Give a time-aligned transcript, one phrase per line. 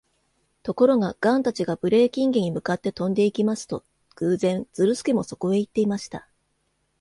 [0.63, 3.85] ところが、ガンたちがブレーキンゲに向かって飛んでいきますと、
[4.15, 6.27] 偶然、ズルスケもそこへいっていました。